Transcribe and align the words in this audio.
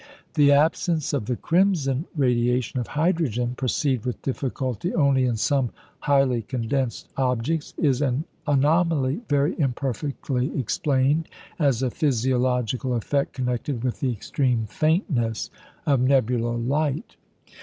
The 0.33 0.51
absence 0.51 1.13
of 1.13 1.27
the 1.27 1.35
crimson 1.35 2.05
radiation 2.15 2.79
of 2.79 2.87
hydrogen 2.97 3.53
perceived 3.55 4.03
with 4.03 4.19
difficulty 4.23 4.95
only 4.95 5.25
in 5.25 5.37
some 5.37 5.69
highly 5.99 6.41
condensed 6.41 7.07
objects 7.17 7.75
is 7.77 8.01
an 8.01 8.25
anomaly 8.47 9.21
very 9.29 9.53
imperfectly 9.59 10.57
explained 10.59 11.29
as 11.59 11.83
a 11.83 11.91
physiological 11.91 12.95
effect 12.95 13.33
connected 13.33 13.83
with 13.83 13.99
the 13.99 14.11
extreme 14.11 14.65
faintness 14.65 15.51
of 15.85 16.01
nebular 16.01 16.57
light. 16.57 17.15